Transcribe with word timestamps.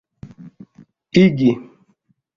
igi 1.23 1.51